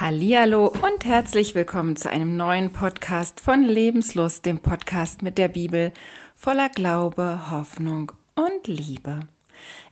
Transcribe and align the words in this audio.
Hallihallo 0.00 0.68
und 0.68 1.04
herzlich 1.04 1.54
willkommen 1.54 1.94
zu 1.94 2.08
einem 2.08 2.34
neuen 2.34 2.72
Podcast 2.72 3.38
von 3.38 3.62
Lebenslust, 3.62 4.46
dem 4.46 4.58
Podcast 4.58 5.20
mit 5.20 5.36
der 5.36 5.48
Bibel 5.48 5.92
voller 6.36 6.70
Glaube, 6.70 7.50
Hoffnung 7.50 8.10
und 8.34 8.66
Liebe. 8.66 9.20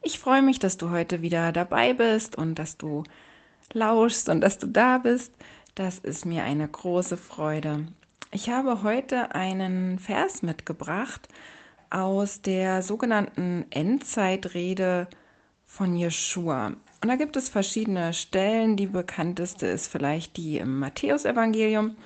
Ich 0.01 0.19
freue 0.19 0.41
mich, 0.41 0.59
dass 0.59 0.79
du 0.79 0.89
heute 0.89 1.21
wieder 1.21 1.53
dabei 1.53 1.93
bist 1.93 2.37
und 2.37 2.55
dass 2.55 2.79
du 2.79 3.05
lauschst 3.75 4.31
und 4.31 4.41
dass 4.41 4.57
du 4.57 4.67
da 4.67 4.97
bist. 4.97 5.35
Das 5.75 5.99
ist 5.99 6.25
mir 6.25 6.43
eine 6.43 6.67
große 6.67 7.19
Freude. 7.19 7.87
Ich 8.31 8.49
habe 8.49 8.83
heute 8.83 9.35
einen 9.35 9.99
Vers 9.99 10.41
mitgebracht 10.41 11.29
aus 11.91 12.41
der 12.41 12.81
sogenannten 12.81 13.67
Endzeitrede 13.69 15.07
von 15.67 15.95
Jeschua. 15.95 16.73
Und 17.01 17.09
da 17.09 17.17
gibt 17.17 17.37
es 17.37 17.49
verschiedene 17.49 18.13
Stellen. 18.13 18.77
Die 18.77 18.87
bekannteste 18.87 19.67
ist 19.67 19.87
vielleicht 19.87 20.37
die 20.37 20.59
im 20.59 20.79
Matthäusevangelium. 20.79 21.97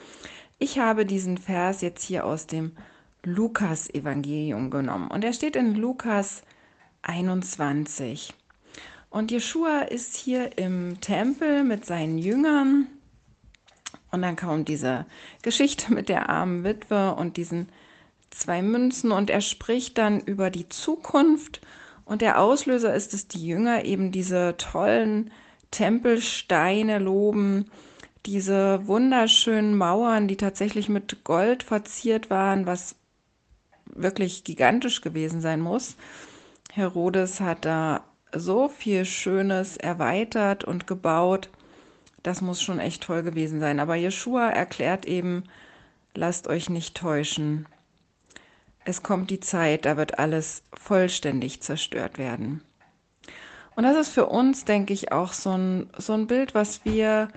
Ich 0.58 0.78
habe 0.78 1.06
diesen 1.06 1.38
Vers 1.38 1.80
jetzt 1.80 2.04
hier 2.04 2.26
aus 2.26 2.46
dem 2.46 2.72
Lukas-Evangelium 3.24 4.70
genommen. 4.70 5.10
Und 5.10 5.24
er 5.24 5.32
steht 5.32 5.56
in 5.56 5.74
Lukas 5.74 6.42
21. 7.02 8.34
Und 9.08 9.30
Jeshua 9.30 9.80
ist 9.80 10.14
hier 10.14 10.58
im 10.58 11.00
Tempel 11.00 11.64
mit 11.64 11.86
seinen 11.86 12.18
Jüngern. 12.18 12.86
Und 14.10 14.22
dann 14.22 14.36
kommt 14.36 14.68
diese 14.68 15.06
Geschichte 15.42 15.92
mit 15.92 16.08
der 16.10 16.28
armen 16.28 16.64
Witwe 16.64 17.14
und 17.14 17.38
diesen 17.38 17.68
zwei 18.30 18.60
Münzen. 18.62 19.10
Und 19.10 19.30
er 19.30 19.40
spricht 19.40 19.96
dann 19.96 20.20
über 20.20 20.50
die 20.50 20.68
Zukunft 20.68 21.60
und 22.12 22.20
der 22.20 22.38
Auslöser 22.42 22.94
ist, 22.94 23.14
dass 23.14 23.26
die 23.26 23.46
Jünger 23.46 23.86
eben 23.86 24.12
diese 24.12 24.54
tollen 24.58 25.30
Tempelsteine 25.70 26.98
loben, 26.98 27.70
diese 28.26 28.86
wunderschönen 28.86 29.74
Mauern, 29.74 30.28
die 30.28 30.36
tatsächlich 30.36 30.90
mit 30.90 31.24
Gold 31.24 31.62
verziert 31.62 32.28
waren, 32.28 32.66
was 32.66 32.96
wirklich 33.86 34.44
gigantisch 34.44 35.00
gewesen 35.00 35.40
sein 35.40 35.62
muss. 35.62 35.96
Herodes 36.70 37.40
hat 37.40 37.64
da 37.64 38.04
so 38.34 38.68
viel 38.68 39.06
Schönes 39.06 39.78
erweitert 39.78 40.64
und 40.64 40.86
gebaut. 40.86 41.48
Das 42.22 42.42
muss 42.42 42.60
schon 42.60 42.78
echt 42.78 43.04
toll 43.04 43.22
gewesen 43.22 43.58
sein. 43.58 43.80
Aber 43.80 43.94
Jeshua 43.94 44.50
erklärt 44.50 45.06
eben, 45.06 45.44
lasst 46.14 46.46
euch 46.46 46.68
nicht 46.68 46.94
täuschen 46.94 47.66
es 48.84 49.02
kommt 49.02 49.30
die 49.30 49.40
Zeit, 49.40 49.84
da 49.84 49.96
wird 49.96 50.18
alles 50.18 50.62
vollständig 50.74 51.60
zerstört 51.60 52.18
werden. 52.18 52.62
Und 53.74 53.84
das 53.84 53.96
ist 53.96 54.12
für 54.12 54.26
uns, 54.26 54.64
denke 54.64 54.92
ich, 54.92 55.12
auch 55.12 55.32
so 55.32 55.50
ein, 55.50 55.90
so 55.96 56.12
ein 56.12 56.26
Bild, 56.26 56.54
was 56.54 56.84
wir 56.84 57.28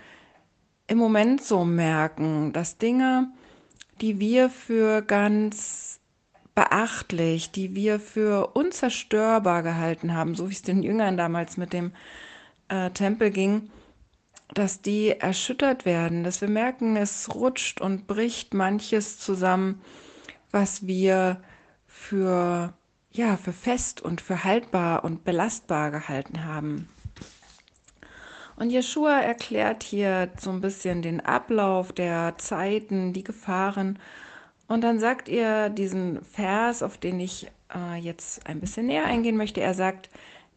im 0.87 0.97
Moment 0.97 1.43
so 1.43 1.63
merken, 1.63 2.51
dass 2.51 2.77
Dinge, 2.77 3.29
die 4.01 4.19
wir 4.19 4.49
für 4.49 5.01
ganz 5.01 5.99
beachtlich, 6.53 7.51
die 7.51 7.75
wir 7.75 7.99
für 7.99 8.47
unzerstörbar 8.55 9.63
gehalten 9.63 10.13
haben, 10.13 10.35
so 10.35 10.49
wie 10.49 10.53
es 10.53 10.61
den 10.61 10.83
Jüngern 10.83 11.17
damals 11.17 11.57
mit 11.57 11.73
dem 11.73 11.93
äh, 12.69 12.89
Tempel 12.91 13.31
ging, 13.31 13.69
dass 14.53 14.81
die 14.81 15.09
erschüttert 15.09 15.85
werden, 15.85 16.23
dass 16.23 16.41
wir 16.41 16.47
merken, 16.47 16.95
es 16.95 17.33
rutscht 17.33 17.81
und 17.81 18.07
bricht 18.07 18.53
manches 18.53 19.19
zusammen 19.19 19.81
was 20.55 20.87
wir 20.87 21.41
für, 21.85 22.73
ja, 23.11 23.35
für 23.35 23.51
fest 23.51 24.01
und 24.01 24.21
für 24.21 24.45
haltbar 24.45 25.03
und 25.03 25.25
belastbar 25.25 25.91
gehalten 25.91 26.45
haben. 26.45 26.87
Und 28.55 28.69
Jeshua 28.69 29.19
erklärt 29.19 29.83
hier 29.83 30.31
so 30.39 30.51
ein 30.51 30.61
bisschen 30.61 31.01
den 31.01 31.19
Ablauf 31.19 31.91
der 31.91 32.37
Zeiten, 32.37 33.11
die 33.11 33.25
Gefahren. 33.25 33.99
Und 34.69 34.81
dann 34.85 34.97
sagt 34.97 35.27
er 35.27 35.69
diesen 35.69 36.23
Vers, 36.23 36.81
auf 36.83 36.97
den 36.97 37.19
ich 37.19 37.51
äh, 37.75 37.97
jetzt 37.97 38.47
ein 38.47 38.61
bisschen 38.61 38.85
näher 38.85 39.03
eingehen 39.03 39.35
möchte. 39.35 39.59
Er 39.59 39.73
sagt 39.73 40.09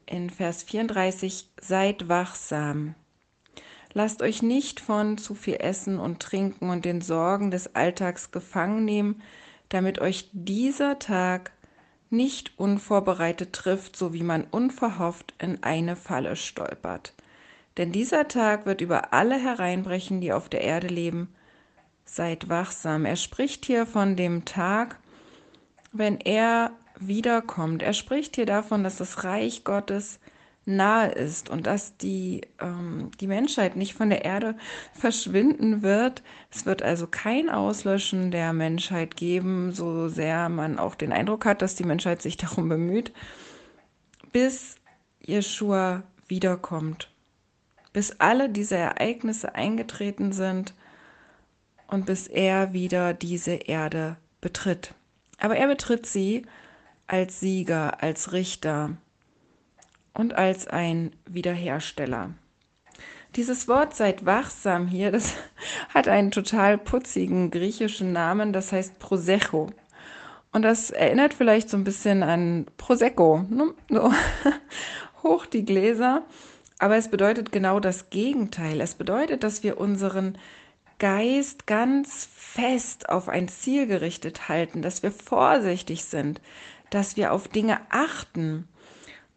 in 0.07 0.31
Vers 0.31 0.63
34, 0.63 1.51
seid 1.61 2.09
wachsam. 2.09 2.95
Lasst 3.95 4.23
euch 4.23 4.43
nicht 4.43 4.79
von 4.79 5.19
zu 5.19 5.35
viel 5.35 5.57
Essen 5.57 5.99
und 5.99 6.21
Trinken 6.21 6.71
und 6.71 6.85
den 6.85 7.01
Sorgen 7.01 7.51
des 7.51 7.75
Alltags 7.75 8.31
gefangen 8.31 8.85
nehmen, 8.85 9.23
damit 9.69 9.99
euch 10.01 10.29
dieser 10.33 10.99
Tag 10.99 11.53
nicht 12.11 12.59
unvorbereitet 12.59 13.53
trifft, 13.53 13.97
so 13.97 14.13
wie 14.15 14.23
man 14.23 14.45
unverhofft 14.45 15.35
in 15.39 15.63
eine 15.63 15.97
Falle 15.97 16.37
stolpert. 16.37 17.13
Denn 17.77 17.93
dieser 17.93 18.29
Tag 18.29 18.67
wird 18.67 18.81
über 18.81 19.13
alle 19.13 19.39
hereinbrechen, 19.39 20.21
die 20.21 20.33
auf 20.33 20.49
der 20.49 20.63
Erde 20.63 20.89
leben. 20.89 21.35
Seid 22.05 22.49
wachsam. 22.49 23.05
Er 23.05 23.17
spricht 23.17 23.67
hier 23.67 23.87
von 23.87 24.17
dem 24.17 24.45
Tag, 24.45 24.99
wenn 25.93 26.19
er 26.19 26.73
wiederkommt. 26.99 27.83
Er 27.83 27.93
spricht 27.93 28.37
hier 28.37 28.47
davon, 28.47 28.83
dass 28.83 28.97
das 28.97 29.23
Reich 29.25 29.65
Gottes 29.65 30.19
nahe 30.69 31.09
ist 31.09 31.49
und 31.49 31.67
dass 31.67 31.97
die, 31.97 32.43
ähm, 32.61 33.11
die 33.21 33.27
Menschheit 33.27 33.75
nicht 33.75 33.95
von 33.95 34.11
der 34.11 34.25
Erde 34.25 34.57
verschwinden 34.93 35.83
wird. 35.83 36.23
Es 36.51 36.67
wird 36.67 36.83
also 36.83 37.07
kein 37.07 37.49
Auslöschen 37.49 38.31
der 38.31 38.53
Menschheit 38.53 39.17
geben, 39.17 39.73
so 39.73 40.09
sehr 40.09 40.49
man 40.49 40.79
auch 40.79 40.95
den 40.95 41.13
Eindruck 41.13 41.47
hat, 41.47 41.63
dass 41.63 41.75
die 41.75 41.85
Menschheit 41.85 42.23
sich 42.23 42.37
darum 42.37 42.69
bemüht, 42.69 43.13
bis 44.33 44.77
Jeshua 45.21 46.05
wiederkommt, 46.29 47.11
bis 47.93 48.21
alle 48.21 48.49
diese 48.51 48.77
Ereignisse 48.77 49.55
eingetreten 49.55 50.33
sind 50.33 50.75
und 51.89 52.07
bis 52.07 52.27
er 52.27 52.73
wieder 52.75 53.15
diese 53.15 53.53
Erde 53.53 54.17
betritt. 54.41 54.95
Aber 55.39 55.57
er 55.57 55.69
betritt 55.69 56.07
sie 56.07 56.45
als 57.07 57.41
Sieger, 57.41 58.03
als 58.03 58.33
Richter 58.33 58.99
und 60.19 60.35
als 60.35 60.67
ein 60.67 61.13
Wiederhersteller. 61.27 62.35
Dieses 63.37 63.69
Wort 63.69 63.95
seid 63.95 64.27
wachsam 64.27 64.89
hier, 64.89 65.13
das 65.13 65.37
hat 65.95 66.09
einen 66.09 66.33
total 66.33 66.77
putzigen 66.77 67.51
griechischen 67.51 68.13
Namen, 68.13 68.53
das 68.53 68.73
heißt 68.73 68.99
Prosecco. 68.99 69.71
Und 70.51 70.63
das 70.63 70.91
erinnert 70.91 71.35
vielleicht 71.35 71.71
so 71.71 71.77
ein 71.77 71.85
bisschen 71.85 72.23
an 72.23 72.67
Prosecco, 72.79 73.45
ne? 73.49 73.75
so 73.89 74.13
hoch 75.23 75.47
die 75.47 75.65
Gläser. 75.65 76.25
Aber 76.81 76.97
es 76.97 77.09
bedeutet 77.09 77.53
genau 77.53 77.79
das 77.79 78.11
Gegenteil. 78.11 78.81
Es 78.81 78.95
bedeutet, 78.95 79.45
dass 79.45 79.63
wir 79.63 79.79
unseren 79.79 80.37
Geist 80.99 81.67
ganz 81.67 82.29
fest 82.35 83.09
auf 83.09 83.29
ein 83.29 83.47
Ziel 83.47 83.87
gerichtet 83.87 84.49
halten, 84.49 84.83
dass 84.83 85.03
wir 85.05 85.13
vorsichtig 85.13 86.05
sind, 86.05 86.41
dass 86.91 87.17
wir 87.17 87.33
auf 87.33 87.47
Dinge 87.47 87.79
achten 87.91 88.69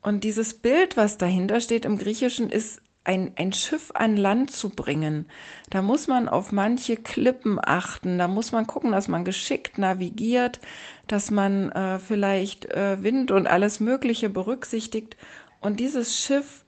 und 0.02 0.24
dieses 0.24 0.56
Bild, 0.56 0.98
was 0.98 1.18
dahinter 1.18 1.62
steht 1.62 1.86
im 1.86 1.98
Griechischen, 1.98 2.50
ist 2.50 2.82
ein, 3.04 3.34
ein 3.36 3.52
Schiff 3.52 3.92
an 3.94 4.16
Land 4.16 4.52
zu 4.52 4.70
bringen. 4.70 5.28
Da 5.70 5.82
muss 5.82 6.08
man 6.08 6.30
auf 6.30 6.52
manche 6.52 6.98
Klippen 6.98 7.60
achten, 7.62 8.18
da 8.18 8.28
muss 8.28 8.52
man 8.52 8.68
gucken, 8.68 8.92
dass 8.92 9.08
man 9.08 9.26
geschickt 9.26 9.78
navigiert, 9.78 10.60
dass 11.08 11.32
man 11.32 11.72
äh, 11.72 12.00
vielleicht 12.00 12.66
äh, 12.66 13.02
Wind 13.02 13.32
und 13.32 13.48
alles 13.48 13.80
Mögliche 13.80 14.30
berücksichtigt 14.30 15.18
und 15.62 15.80
dieses 15.80 16.20
Schiff 16.20 16.64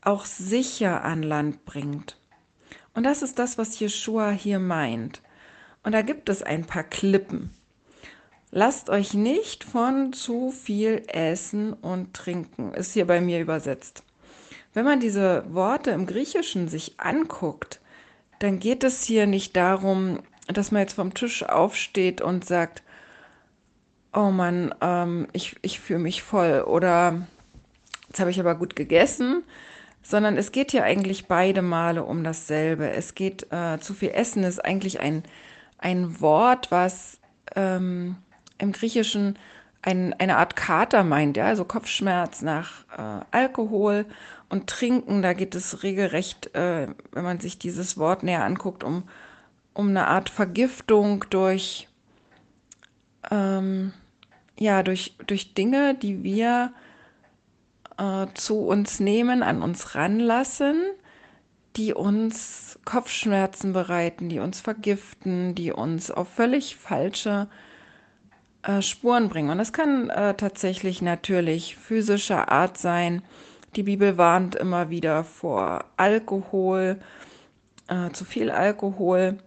auch 0.00 0.24
sicher 0.24 1.04
an 1.04 1.22
Land 1.22 1.64
bringt. 1.64 2.18
Und 2.94 3.04
das 3.04 3.22
ist 3.22 3.38
das, 3.38 3.58
was 3.58 3.78
Jeshua 3.78 4.30
hier 4.30 4.58
meint. 4.58 5.22
Und 5.82 5.92
da 5.92 6.02
gibt 6.02 6.28
es 6.28 6.42
ein 6.42 6.64
paar 6.64 6.84
Klippen. 6.84 7.50
Lasst 8.56 8.88
euch 8.88 9.14
nicht 9.14 9.64
von 9.64 10.12
zu 10.12 10.52
viel 10.52 11.02
essen 11.08 11.72
und 11.72 12.14
trinken, 12.14 12.72
ist 12.72 12.92
hier 12.92 13.04
bei 13.04 13.20
mir 13.20 13.40
übersetzt. 13.40 14.04
Wenn 14.74 14.84
man 14.84 15.00
diese 15.00 15.44
Worte 15.52 15.90
im 15.90 16.06
Griechischen 16.06 16.68
sich 16.68 16.94
anguckt, 17.00 17.80
dann 18.38 18.60
geht 18.60 18.84
es 18.84 19.02
hier 19.02 19.26
nicht 19.26 19.56
darum, 19.56 20.20
dass 20.46 20.70
man 20.70 20.82
jetzt 20.82 20.92
vom 20.92 21.14
Tisch 21.14 21.42
aufsteht 21.42 22.20
und 22.20 22.44
sagt, 22.44 22.84
oh 24.12 24.30
Mann, 24.30 24.72
ähm, 24.80 25.26
ich, 25.32 25.56
ich 25.62 25.80
fühle 25.80 25.98
mich 25.98 26.22
voll 26.22 26.62
oder 26.64 27.26
jetzt 28.06 28.20
habe 28.20 28.30
ich 28.30 28.38
aber 28.38 28.54
gut 28.54 28.76
gegessen, 28.76 29.42
sondern 30.00 30.36
es 30.36 30.52
geht 30.52 30.70
hier 30.70 30.84
eigentlich 30.84 31.26
beide 31.26 31.60
Male 31.60 32.04
um 32.04 32.22
dasselbe. 32.22 32.88
Es 32.88 33.16
geht, 33.16 33.48
äh, 33.50 33.80
zu 33.80 33.94
viel 33.94 34.10
Essen 34.10 34.44
ist 34.44 34.64
eigentlich 34.64 35.00
ein, 35.00 35.24
ein 35.76 36.20
Wort, 36.20 36.70
was 36.70 37.18
ähm, 37.56 38.14
im 38.58 38.72
Griechischen 38.72 39.38
ein, 39.82 40.14
eine 40.14 40.38
Art 40.38 40.56
Kater 40.56 41.04
meint, 41.04 41.36
ja, 41.36 41.46
also 41.46 41.64
Kopfschmerz 41.64 42.40
nach 42.40 42.84
äh, 42.96 43.24
Alkohol 43.30 44.06
und 44.48 44.66
Trinken. 44.66 45.20
Da 45.20 45.34
geht 45.34 45.54
es 45.54 45.82
regelrecht, 45.82 46.54
äh, 46.54 46.88
wenn 47.12 47.24
man 47.24 47.40
sich 47.40 47.58
dieses 47.58 47.98
Wort 47.98 48.22
näher 48.22 48.44
anguckt, 48.44 48.82
um, 48.82 49.02
um 49.74 49.88
eine 49.88 50.06
Art 50.06 50.30
Vergiftung 50.30 51.26
durch, 51.28 51.88
ähm, 53.30 53.92
ja, 54.58 54.82
durch, 54.82 55.16
durch 55.26 55.52
Dinge, 55.52 55.94
die 55.94 56.22
wir 56.22 56.72
äh, 57.98 58.26
zu 58.32 58.60
uns 58.60 59.00
nehmen, 59.00 59.42
an 59.42 59.60
uns 59.60 59.94
ranlassen, 59.94 60.80
die 61.76 61.92
uns 61.92 62.78
Kopfschmerzen 62.86 63.74
bereiten, 63.74 64.30
die 64.30 64.38
uns 64.38 64.60
vergiften, 64.62 65.54
die 65.54 65.72
uns 65.72 66.10
auf 66.10 66.28
völlig 66.28 66.76
falsche 66.76 67.48
äh, 67.50 67.73
Spuren 68.82 69.28
bringen. 69.28 69.50
Und 69.50 69.58
das 69.58 69.72
kann 69.72 70.10
äh, 70.10 70.34
tatsächlich 70.34 71.02
natürlich 71.02 71.76
physischer 71.76 72.50
Art 72.50 72.78
sein. 72.78 73.22
Die 73.76 73.82
Bibel 73.82 74.16
warnt 74.16 74.54
immer 74.54 74.90
wieder 74.90 75.24
vor 75.24 75.84
Alkohol, 75.96 76.98
äh, 77.88 78.10
zu 78.10 78.24
viel 78.24 78.50
Alkohol. 78.50 79.38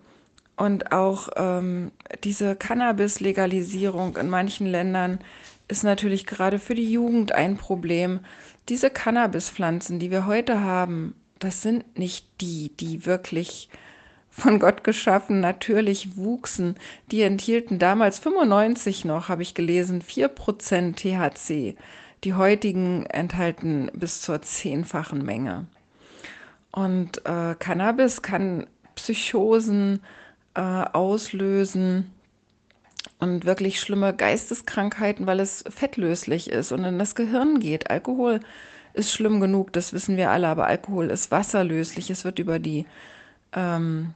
Und 0.55 0.91
auch 0.91 1.29
ähm, 1.35 1.91
diese 2.23 2.55
Cannabis-Legalisierung 2.55 4.17
in 4.17 4.29
manchen 4.29 4.67
Ländern 4.67 5.19
ist 5.67 5.83
natürlich 5.83 6.25
gerade 6.25 6.59
für 6.59 6.75
die 6.75 6.91
Jugend 6.91 7.31
ein 7.31 7.57
Problem. 7.57 8.21
Diese 8.69 8.89
Cannabis-Pflanzen, 8.89 9.99
die 9.99 10.11
wir 10.11 10.25
heute 10.25 10.61
haben, 10.61 11.15
das 11.39 11.61
sind 11.61 11.97
nicht 11.97 12.25
die, 12.41 12.71
die 12.77 13.05
wirklich 13.05 13.69
von 14.37 14.59
Gott 14.59 14.83
geschaffen 14.83 15.39
natürlich 15.39 16.15
wuchsen. 16.15 16.75
Die 17.11 17.23
enthielten 17.23 17.79
damals 17.79 18.19
95 18.19 19.05
noch, 19.05 19.29
habe 19.29 19.41
ich 19.41 19.53
gelesen, 19.53 20.01
4% 20.01 20.95
THC. 20.95 21.75
Die 22.23 22.33
heutigen 22.33 23.05
enthalten 23.07 23.89
bis 23.93 24.21
zur 24.21 24.41
zehnfachen 24.41 25.23
Menge. 25.23 25.65
Und 26.71 27.25
äh, 27.25 27.55
Cannabis 27.57 28.21
kann 28.21 28.67
Psychosen, 28.95 30.01
äh, 30.53 30.61
auslösen 30.61 32.11
und 33.19 33.45
wirklich 33.45 33.79
schlimme 33.79 34.13
Geisteskrankheiten, 34.15 35.25
weil 35.25 35.39
es 35.39 35.63
fettlöslich 35.69 36.49
ist 36.49 36.71
und 36.71 36.83
in 36.83 36.99
das 36.99 37.15
Gehirn 37.15 37.59
geht. 37.59 37.89
Alkohol 37.89 38.39
ist 38.93 39.11
schlimm 39.11 39.39
genug, 39.39 39.73
das 39.73 39.93
wissen 39.93 40.17
wir 40.17 40.31
alle, 40.31 40.47
aber 40.47 40.67
Alkohol 40.67 41.09
ist 41.09 41.31
wasserlöslich. 41.31 42.09
Es 42.09 42.25
wird 42.25 42.39
über 42.39 42.59
die, 42.59 42.85
ähm, 43.53 44.13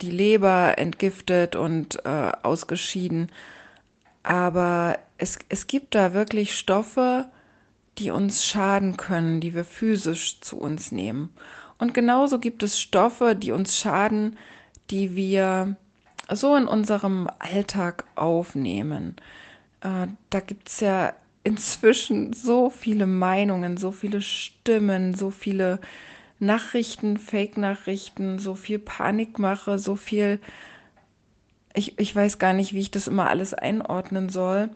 die 0.00 0.10
Leber 0.10 0.78
entgiftet 0.78 1.56
und 1.56 2.04
äh, 2.04 2.32
ausgeschieden. 2.42 3.30
Aber 4.22 4.98
es, 5.16 5.38
es 5.48 5.66
gibt 5.66 5.94
da 5.94 6.12
wirklich 6.14 6.56
Stoffe, 6.58 7.26
die 7.98 8.10
uns 8.10 8.44
schaden 8.44 8.96
können, 8.96 9.40
die 9.40 9.54
wir 9.54 9.64
physisch 9.64 10.40
zu 10.40 10.58
uns 10.58 10.92
nehmen. 10.92 11.30
Und 11.78 11.94
genauso 11.94 12.38
gibt 12.38 12.62
es 12.62 12.80
Stoffe, 12.80 13.34
die 13.34 13.52
uns 13.52 13.78
schaden, 13.78 14.36
die 14.90 15.16
wir 15.16 15.76
so 16.30 16.56
in 16.56 16.66
unserem 16.66 17.28
Alltag 17.38 18.04
aufnehmen. 18.14 19.16
Äh, 19.80 20.08
da 20.30 20.40
gibt 20.40 20.68
es 20.68 20.80
ja 20.80 21.14
inzwischen 21.44 22.32
so 22.32 22.70
viele 22.70 23.06
Meinungen, 23.06 23.76
so 23.76 23.92
viele 23.92 24.20
Stimmen, 24.20 25.14
so 25.14 25.30
viele 25.30 25.80
Nachrichten, 26.38 27.18
Fake-Nachrichten, 27.18 28.38
so 28.38 28.54
viel 28.54 28.78
Panikmache, 28.78 29.78
so 29.78 29.96
viel. 29.96 30.40
Ich, 31.74 31.98
ich 31.98 32.14
weiß 32.14 32.38
gar 32.38 32.52
nicht, 32.52 32.72
wie 32.72 32.80
ich 32.80 32.90
das 32.90 33.08
immer 33.08 33.28
alles 33.28 33.54
einordnen 33.54 34.28
soll, 34.28 34.70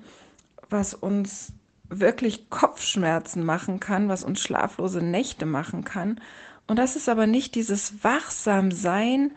was 0.69 0.95
uns 0.95 1.53
wirklich 1.89 2.51
Kopfschmerzen 2.51 3.45
machen 3.45 3.81
kann, 3.81 4.09
was 4.09 4.25
uns 4.25 4.41
schlaflose 4.41 5.03
Nächte 5.03 5.47
machen 5.47 5.85
kann. 5.85 6.21
Und 6.67 6.79
das 6.79 6.97
ist 6.97 7.09
aber 7.09 7.27
nicht 7.27 7.55
dieses 7.55 8.03
Wachsamsein, 8.03 9.33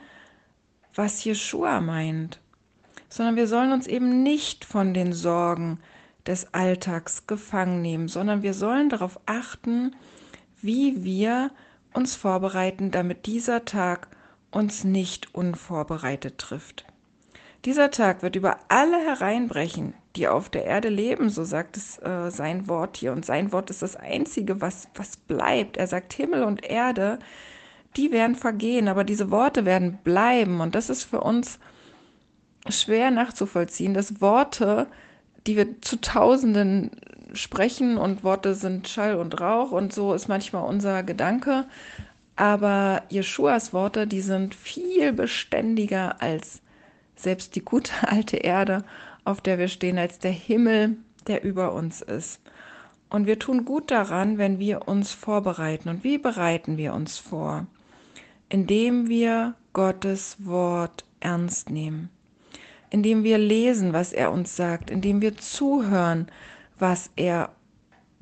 was 0.94 1.24
Jeschua 1.24 1.81
meint, 1.81 2.39
sondern 3.10 3.36
wir 3.36 3.48
sollen 3.48 3.74
uns 3.74 3.88
eben 3.88 4.24
nicht 4.24 4.63
von 4.63 4.94
den 4.94 5.13
Sorgen 5.13 5.80
des 6.25 6.54
Alltags 6.54 7.28
gefangen 7.28 7.81
nehmen, 7.81 8.07
sondern 8.07 8.42
wir 8.42 8.54
sollen 8.54 8.89
darauf 8.89 9.19
achten, 9.25 9.95
wie 10.62 11.04
wir 11.04 11.51
uns 11.95 12.15
vorbereiten, 12.15 12.92
damit 12.92 13.25
dieser 13.25 13.65
Tag 13.65 14.07
uns 14.51 14.83
nicht 14.83 15.33
unvorbereitet 15.33 16.38
trifft. 16.38 16.86
Dieser 17.65 17.89
Tag 17.89 18.21
wird 18.21 18.36
über 18.36 18.59
alle 18.68 18.97
hereinbrechen, 18.97 19.95
die 20.15 20.27
auf 20.27 20.50
der 20.50 20.65
Erde 20.65 20.89
leben, 20.89 21.30
so 21.30 21.44
sagt 21.44 21.77
es 21.77 21.97
äh, 21.97 22.30
sein 22.30 22.68
Wort 22.68 22.97
hier. 22.97 23.12
Und 23.12 23.25
sein 23.25 23.51
Wort 23.51 23.69
ist 23.69 23.81
das 23.81 23.95
Einzige, 23.95 24.62
was, 24.62 24.88
was 24.94 25.18
bleibt. 25.18 25.77
Er 25.77 25.88
sagt, 25.88 26.13
Himmel 26.13 26.44
und 26.44 26.63
Erde 26.63 27.19
die 27.95 28.12
werden 28.12 28.36
vergehen, 28.36 28.88
aber 28.88 29.03
diese 29.03 29.31
Worte 29.31 29.65
werden 29.65 30.00
bleiben. 30.03 30.62
Und 30.62 30.75
das 30.75 30.89
ist 30.89 31.03
für 31.03 31.21
uns 31.21 31.59
schwer 32.68 33.12
nachzuvollziehen, 33.12 33.94
dass 33.94 34.21
Worte, 34.21 34.88
die 35.47 35.56
wir 35.56 35.81
zu 35.81 36.01
Tausenden 36.01 36.92
sprechen 37.35 37.97
und 37.97 38.23
Worte 38.23 38.55
sind 38.55 38.87
Schall 38.87 39.15
und 39.15 39.39
Rauch 39.39 39.71
und 39.71 39.93
so 39.93 40.13
ist 40.13 40.27
manchmal 40.27 40.67
unser 40.67 41.03
Gedanke. 41.03 41.65
Aber 42.35 43.03
Jeschuas 43.09 43.73
Worte, 43.73 44.07
die 44.07 44.21
sind 44.21 44.55
viel 44.55 45.13
beständiger 45.13 46.21
als 46.21 46.61
selbst 47.15 47.55
die 47.55 47.63
gute 47.63 47.93
alte 48.07 48.37
Erde, 48.37 48.83
auf 49.23 49.41
der 49.41 49.57
wir 49.57 49.67
stehen, 49.67 49.97
als 49.97 50.19
der 50.19 50.31
Himmel, 50.31 50.97
der 51.27 51.43
über 51.43 51.73
uns 51.73 52.01
ist. 52.01 52.41
Und 53.09 53.27
wir 53.27 53.39
tun 53.39 53.65
gut 53.65 53.91
daran, 53.91 54.37
wenn 54.37 54.59
wir 54.59 54.87
uns 54.87 55.13
vorbereiten. 55.13 55.89
Und 55.89 56.03
wie 56.03 56.17
bereiten 56.17 56.77
wir 56.77 56.93
uns 56.93 57.17
vor? 57.17 57.65
indem 58.49 59.09
wir 59.09 59.55
Gottes 59.73 60.37
Wort 60.39 61.03
ernst 61.19 61.69
nehmen, 61.69 62.09
indem 62.89 63.23
wir 63.23 63.37
lesen, 63.37 63.93
was 63.93 64.13
er 64.13 64.31
uns 64.31 64.55
sagt, 64.55 64.89
indem 64.89 65.21
wir 65.21 65.37
zuhören, 65.37 66.27
was 66.80 67.10
er 67.16 67.51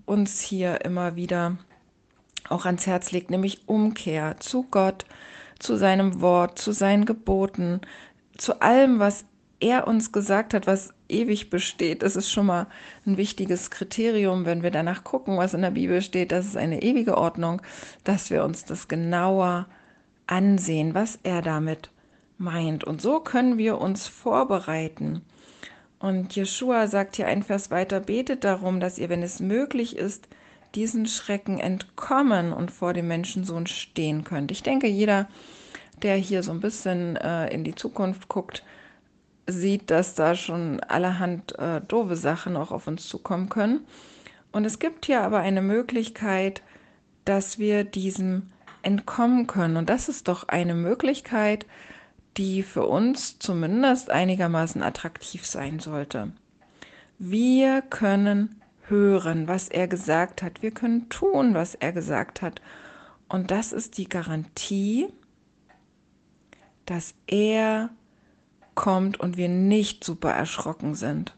uns 0.06 0.42
hier 0.42 0.84
immer 0.86 1.16
wieder 1.16 1.58
auch 2.50 2.66
ans 2.66 2.86
Herz 2.88 3.12
legt, 3.12 3.30
nämlich 3.30 3.68
Umkehr 3.68 4.40
zu 4.40 4.64
Gott, 4.64 5.06
zu 5.60 5.78
seinem 5.78 6.22
Wort, 6.22 6.60
zu 6.60 6.72
seinen 6.74 7.06
Geboten, 7.06 7.82
zu 8.38 8.62
allem, 8.62 9.00
was 9.00 9.26
er 9.60 9.88
uns 9.88 10.12
gesagt 10.12 10.54
hat, 10.54 10.68
was 10.68 10.94
ewig 11.08 11.50
besteht. 11.50 12.04
Das 12.04 12.16
ist 12.16 12.30
schon 12.30 12.48
mal 12.48 12.68
ein 13.06 13.18
wichtiges 13.18 13.72
Kriterium, 13.72 14.46
wenn 14.46 14.62
wir 14.62 14.72
danach 14.72 15.04
gucken, 15.04 15.38
was 15.38 15.54
in 15.54 15.62
der 15.62 15.72
Bibel 15.72 16.02
steht. 16.02 16.32
Das 16.32 16.46
ist 16.46 16.58
eine 16.58 16.82
ewige 16.82 17.18
Ordnung, 17.18 17.62
dass 18.04 18.30
wir 18.30 18.44
uns 18.44 18.66
das 18.66 18.88
genauer 18.88 19.68
ansehen, 20.28 20.94
was 20.94 21.20
er 21.24 21.42
damit 21.42 21.92
meint. 22.38 22.84
Und 22.84 23.02
so 23.02 23.20
können 23.22 23.58
wir 23.58 23.80
uns 23.80 24.08
vorbereiten. 24.08 25.22
Und 26.04 26.36
Jeshua 26.36 26.88
sagt 26.88 27.16
hier 27.16 27.28
ein 27.28 27.44
Vers 27.44 27.72
weiter, 27.72 28.02
betet 28.02 28.44
darum, 28.44 28.82
dass 28.82 28.98
ihr, 28.98 29.08
wenn 29.08 29.24
es 29.24 29.40
möglich 29.40 29.96
ist, 29.96 30.28
diesen 30.76 31.06
Schrecken 31.06 31.60
entkommen 31.60 32.52
und 32.52 32.72
vor 32.72 32.92
dem 32.92 33.08
Menschensohn 33.08 33.68
stehen 33.68 34.26
könnt. 34.26 34.52
Ich 34.52 34.64
denke, 34.64 34.88
jeder, 34.88 35.30
der 36.02 36.18
hier 36.18 36.44
so 36.44 36.52
ein 36.52 36.60
bisschen 36.60 37.16
äh, 37.16 37.48
in 37.54 37.64
die 37.64 37.74
Zukunft 37.74 38.28
guckt, 38.28 38.66
sieht, 39.48 39.92
dass 39.92 40.14
da 40.14 40.36
schon 40.36 40.82
allerhand 40.82 41.58
äh, 41.58 41.80
doofe 41.80 42.18
Sachen 42.18 42.58
auch 42.58 42.72
auf 42.72 42.86
uns 42.86 43.08
zukommen 43.08 43.48
können. 43.48 43.86
Und 44.52 44.66
es 44.66 44.80
gibt 44.80 45.06
hier 45.06 45.22
aber 45.22 45.40
eine 45.40 45.62
Möglichkeit, 45.62 46.64
dass 47.24 47.60
wir 47.60 47.86
diesem 47.86 48.52
entkommen 48.82 49.48
können. 49.48 49.78
Und 49.78 49.90
das 49.90 50.10
ist 50.10 50.28
doch 50.28 50.50
eine 50.50 50.76
Möglichkeit, 50.76 51.66
die 52.38 52.64
für 52.64 52.88
uns 52.88 53.40
zumindest 53.40 54.10
einigermaßen 54.10 54.82
attraktiv 54.82 55.46
sein 55.46 55.80
sollte. 55.80 56.32
Wir 57.20 57.82
können 57.82 58.62
hören, 58.88 59.48
was 59.48 59.70
er 59.70 59.88
gesagt 59.88 60.42
hat. 60.42 60.62
Wir 60.62 60.72
können 60.72 61.10
tun, 61.10 61.54
was 61.54 61.76
er 61.76 61.92
gesagt 61.92 62.42
hat. 62.42 62.62
Und 63.30 63.52
das 63.52 63.72
ist 63.72 63.98
die 63.98 64.10
Garantie, 64.10 65.08
dass 66.86 67.14
er 67.28 67.90
kommt 68.76 69.20
und 69.20 69.38
wir 69.38 69.50
nicht 69.50 70.04
super 70.04 70.32
erschrocken 70.32 70.96
sind. 70.96 71.36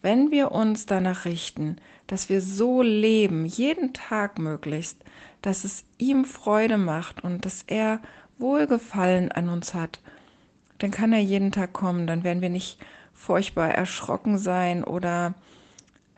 Wenn 0.00 0.30
wir 0.30 0.52
uns 0.52 0.86
danach 0.86 1.24
richten, 1.24 1.76
dass 2.06 2.28
wir 2.28 2.40
so 2.40 2.82
leben, 2.82 3.46
jeden 3.46 3.92
Tag 3.92 4.38
möglichst, 4.38 5.02
dass 5.42 5.64
es 5.64 5.84
ihm 5.98 6.24
Freude 6.24 6.78
macht 6.78 7.24
und 7.24 7.44
dass 7.44 7.64
er 7.66 8.00
Wohlgefallen 8.38 9.32
an 9.32 9.48
uns 9.48 9.74
hat, 9.74 10.00
dann 10.78 10.90
kann 10.90 11.12
er 11.12 11.20
jeden 11.20 11.52
Tag 11.52 11.72
kommen, 11.72 12.06
dann 12.06 12.24
werden 12.24 12.42
wir 12.42 12.50
nicht 12.50 12.78
furchtbar 13.14 13.70
erschrocken 13.70 14.38
sein 14.38 14.84
oder 14.84 15.34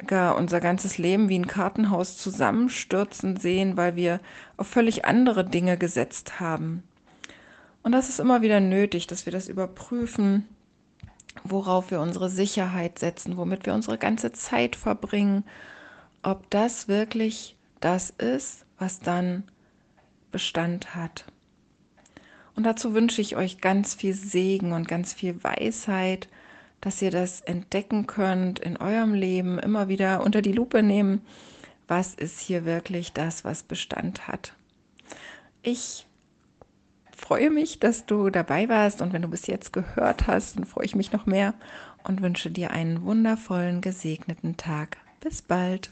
gar 0.06 0.36
unser 0.36 0.60
ganzes 0.60 0.98
Leben 0.98 1.28
wie 1.28 1.38
ein 1.38 1.46
Kartenhaus 1.46 2.16
zusammenstürzen 2.16 3.36
sehen, 3.36 3.76
weil 3.76 3.96
wir 3.96 4.20
auf 4.56 4.66
völlig 4.66 5.04
andere 5.04 5.44
Dinge 5.44 5.76
gesetzt 5.76 6.40
haben. 6.40 6.82
Und 7.82 7.92
das 7.92 8.08
ist 8.08 8.20
immer 8.20 8.42
wieder 8.42 8.60
nötig, 8.60 9.06
dass 9.06 9.26
wir 9.26 9.32
das 9.32 9.48
überprüfen, 9.48 10.46
worauf 11.44 11.90
wir 11.90 12.00
unsere 12.00 12.28
Sicherheit 12.28 12.98
setzen, 12.98 13.36
womit 13.36 13.66
wir 13.66 13.74
unsere 13.74 13.98
ganze 13.98 14.32
Zeit 14.32 14.76
verbringen, 14.76 15.44
ob 16.22 16.48
das 16.50 16.88
wirklich 16.88 17.56
das 17.80 18.10
ist, 18.10 18.66
was 18.78 19.00
dann 19.00 19.44
Bestand 20.30 20.94
hat. 20.94 21.24
Und 22.60 22.64
dazu 22.64 22.92
wünsche 22.92 23.22
ich 23.22 23.36
euch 23.36 23.62
ganz 23.62 23.94
viel 23.94 24.12
Segen 24.12 24.74
und 24.74 24.86
ganz 24.86 25.14
viel 25.14 25.42
Weisheit, 25.42 26.28
dass 26.82 27.00
ihr 27.00 27.10
das 27.10 27.40
entdecken 27.40 28.06
könnt 28.06 28.58
in 28.58 28.76
eurem 28.76 29.14
Leben, 29.14 29.58
immer 29.58 29.88
wieder 29.88 30.22
unter 30.22 30.42
die 30.42 30.52
Lupe 30.52 30.82
nehmen, 30.82 31.22
was 31.88 32.12
ist 32.12 32.38
hier 32.38 32.66
wirklich 32.66 33.14
das, 33.14 33.46
was 33.46 33.62
Bestand 33.62 34.28
hat. 34.28 34.52
Ich 35.62 36.06
freue 37.16 37.48
mich, 37.48 37.80
dass 37.80 38.04
du 38.04 38.28
dabei 38.28 38.68
warst 38.68 39.00
und 39.00 39.14
wenn 39.14 39.22
du 39.22 39.28
bis 39.28 39.46
jetzt 39.46 39.72
gehört 39.72 40.26
hast, 40.26 40.58
dann 40.58 40.66
freue 40.66 40.84
ich 40.84 40.94
mich 40.94 41.12
noch 41.12 41.24
mehr 41.24 41.54
und 42.04 42.20
wünsche 42.20 42.50
dir 42.50 42.72
einen 42.72 43.04
wundervollen, 43.04 43.80
gesegneten 43.80 44.58
Tag. 44.58 44.98
Bis 45.20 45.40
bald. 45.40 45.90